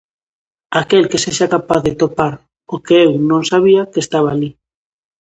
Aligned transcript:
Aquel 0.81 1.03
que 1.09 1.21
sexa 1.25 1.51
capaz 1.55 1.81
de 1.87 1.93
topar 2.01 2.33
o 2.73 2.75
que 2.85 2.95
eu 3.05 3.11
non 3.29 3.41
sabía 3.51 3.89
que 3.91 4.03
estaba 4.05 4.29
alí. 4.31 4.49